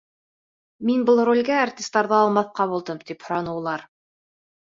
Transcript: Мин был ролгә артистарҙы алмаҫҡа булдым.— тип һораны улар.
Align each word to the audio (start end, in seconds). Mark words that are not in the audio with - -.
Мин 0.89 1.03
был 1.09 1.19
ролгә 1.29 1.59
артистарҙы 1.65 2.15
алмаҫҡа 2.21 2.67
булдым.— 2.75 3.03
тип 3.11 3.27
һораны 3.27 3.55
улар. 3.61 3.85